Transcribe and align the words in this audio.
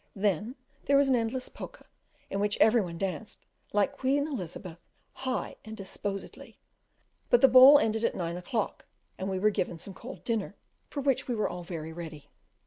Then 0.15 0.55
there 0.85 0.97
was 0.97 1.09
an 1.09 1.15
endless 1.15 1.47
polka, 1.47 1.83
in 2.31 2.39
which 2.39 2.57
everybody 2.59 2.95
danced, 2.97 3.45
like 3.71 3.95
Queen 3.95 4.25
Elizabeth, 4.27 4.79
"high 5.13 5.57
and 5.63 5.77
disposedly;" 5.77 6.57
but 7.29 7.41
the 7.41 7.47
ball 7.47 7.77
ended 7.77 8.03
at 8.03 8.15
nine 8.15 8.35
o'clock, 8.35 8.87
and 9.19 9.29
we 9.29 9.37
were 9.37 9.51
given 9.51 9.77
some 9.77 9.93
cold 9.93 10.23
dinner, 10.23 10.55
for 10.89 11.01
which 11.01 11.27
we 11.27 11.35
were 11.35 11.47
all 11.47 11.61
very 11.63 11.93
ready. 11.93 12.31